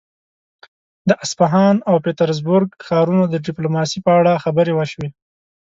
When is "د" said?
1.09-1.09, 3.29-3.35